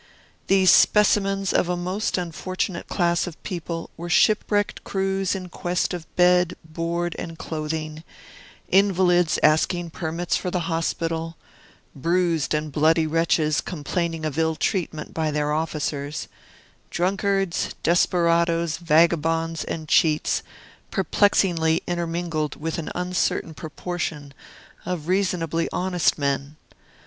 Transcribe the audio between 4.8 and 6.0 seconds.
crews in quest